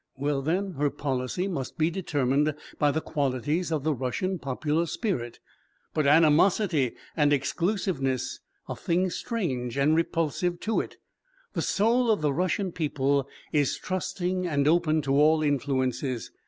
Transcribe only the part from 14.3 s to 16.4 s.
and open to all influences.